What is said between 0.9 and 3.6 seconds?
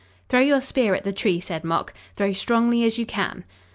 at the tree," said Mok. "Throw strongly as you can."